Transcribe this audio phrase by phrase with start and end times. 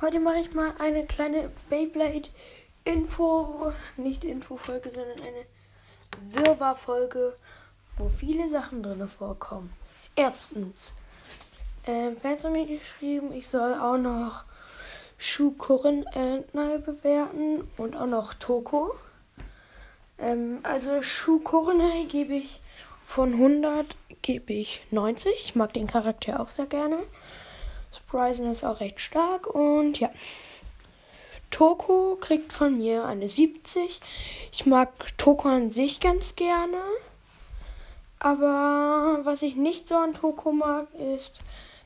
[0.00, 5.44] Heute mache ich mal eine kleine Beyblade-Info, nicht Info-Folge, sondern eine
[6.34, 7.36] Wirrwarr-Folge,
[7.96, 9.72] wo viele Sachen drin vorkommen.
[10.14, 10.94] Erstens,
[11.84, 14.44] ähm, Fans haben mir geschrieben, ich soll auch noch
[15.16, 16.44] Schukurin äh,
[16.78, 18.94] bewerten und auch noch Toko.
[20.20, 22.60] Ähm, also Schukurinai gebe ich
[23.04, 23.84] von 100
[24.22, 25.32] gebe ich 90.
[25.32, 26.98] Ich mag den Charakter auch sehr gerne.
[27.94, 30.10] Sprisen ist auch recht stark und ja.
[31.50, 34.00] Toko kriegt von mir eine 70.
[34.52, 36.80] Ich mag Toko an sich ganz gerne.
[38.18, 40.86] Aber was ich nicht so an Toko mag,
[41.16, 41.42] ist,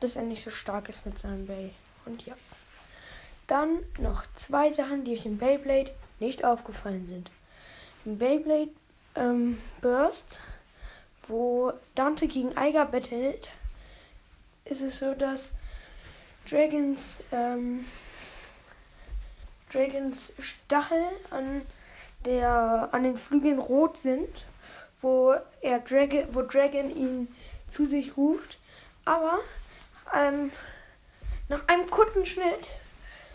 [0.00, 1.70] dass er nicht so stark ist mit seinem Bay.
[2.04, 2.34] Und ja.
[3.46, 7.30] Dann noch zwei Sachen, die euch im Beyblade nicht aufgefallen sind.
[8.04, 8.70] Im Beyblade
[9.14, 10.40] ähm, Burst
[11.28, 13.48] wo Dante gegen Eiger bettelt,
[14.64, 15.52] ist es so, dass
[16.48, 17.84] Dragons, ähm,
[19.72, 21.62] Dragons Stachel an,
[22.24, 24.44] der, an den Flügeln rot sind,
[25.02, 27.28] wo, er Dragon, wo Dragon ihn
[27.68, 28.58] zu sich ruft.
[29.04, 29.38] Aber
[30.14, 30.50] ähm,
[31.48, 32.68] nach einem kurzen Schnitt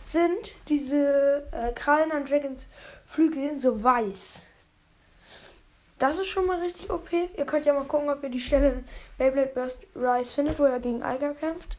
[0.06, 2.68] sind diese äh, Krallen an Dragons
[3.06, 4.46] Flügeln so weiß.
[6.00, 7.12] Das ist schon mal richtig OP.
[7.12, 8.86] Ihr könnt ja mal gucken, ob ihr die Stelle in
[9.18, 11.78] Beyblade Burst Rise findet, wo er gegen Eiger kämpft.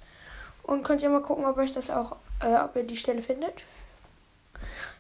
[0.63, 3.55] Und könnt ihr mal gucken, ob euch das auch, äh, ob ihr die Stelle findet.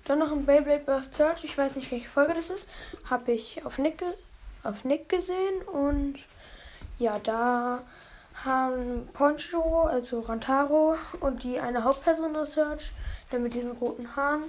[0.04, 1.44] Dann noch ein Beyblade Burst Search.
[1.44, 2.68] Ich weiß nicht, welche Folge das ist.
[3.08, 4.02] Habe ich auf Nick,
[4.64, 5.62] auf Nick gesehen.
[5.72, 6.18] Und
[6.98, 7.80] ja, da
[8.44, 12.90] haben Poncho, also Rantaro und die eine Hauptperson aus Search,
[13.30, 14.44] der mit diesen roten Haaren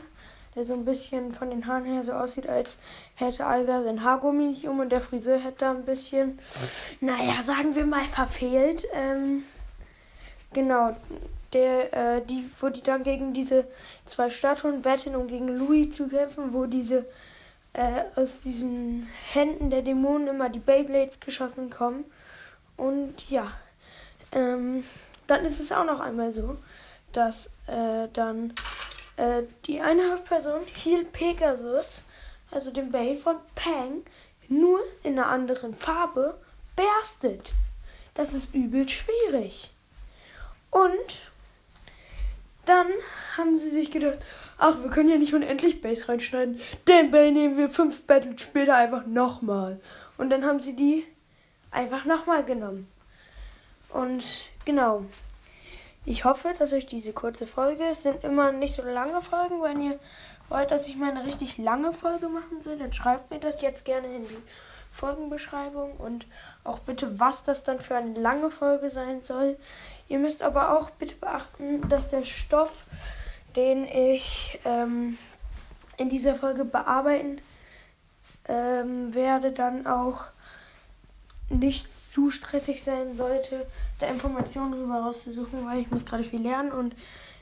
[0.55, 2.77] der so ein bisschen von den Haaren her so aussieht, als
[3.15, 6.39] hätte Alga sein Haargummi nicht um und der Friseur hätte ein bisschen,
[7.01, 8.85] naja, sagen wir mal, verfehlt.
[8.93, 9.43] Ähm,
[10.53, 10.95] genau,
[11.53, 13.65] der, äh, die, wo die dann gegen diese
[14.05, 17.05] zwei Statuen betteln, um gegen Louis zu kämpfen, wo diese
[17.73, 22.05] äh, aus diesen Händen der Dämonen immer die Beyblades geschossen kommen.
[22.77, 23.51] Und ja,
[24.31, 24.83] ähm,
[25.27, 26.57] dann ist es auch noch einmal so,
[27.11, 28.53] dass äh, dann
[29.17, 32.03] äh, die eine Hauptperson hielt Pegasus,
[32.51, 34.03] also den Bay von Pang,
[34.47, 36.39] nur in einer anderen Farbe
[36.75, 37.53] berstet.
[38.13, 39.71] Das ist übel schwierig.
[40.73, 41.21] Und
[42.65, 42.87] dann
[43.37, 44.19] haben sie sich gedacht,
[44.57, 46.59] ach, wir können ja nicht unendlich Base reinschneiden.
[46.87, 49.79] Den Bay nehmen wir fünf Battles später einfach nochmal.
[50.17, 51.05] Und dann haben sie die
[51.69, 52.87] einfach nochmal genommen.
[53.89, 55.05] Und genau,
[56.05, 59.79] ich hoffe, dass euch diese kurze Folge, es sind immer nicht so lange Folgen, wenn
[59.79, 59.99] ihr
[60.49, 63.85] wollt, dass ich mal eine richtig lange Folge machen soll, dann schreibt mir das jetzt
[63.85, 64.37] gerne in die
[64.93, 66.27] Folgenbeschreibung und
[66.63, 69.57] auch bitte, was das dann für eine lange Folge sein soll.
[70.07, 72.85] Ihr müsst aber auch bitte beachten, dass der Stoff,
[73.55, 75.17] den ich ähm,
[75.97, 77.41] in dieser Folge bearbeiten
[78.47, 80.25] ähm, werde, dann auch
[81.49, 83.65] nicht zu stressig sein sollte,
[83.99, 86.95] da Informationen darüber rauszusuchen, weil ich muss gerade viel lernen und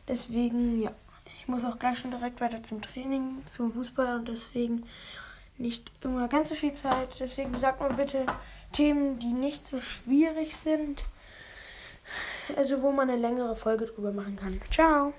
[0.07, 0.91] deswegen, ja,
[1.37, 4.83] ich muss auch gleich schon direkt weiter zum Training, zum Fußball und deswegen
[5.61, 7.09] nicht immer ganz so viel Zeit.
[7.19, 8.25] Deswegen sagt mal bitte
[8.73, 11.03] Themen, die nicht so schwierig sind,
[12.55, 14.61] also wo man eine längere Folge drüber machen kann.
[14.69, 15.13] Ciao!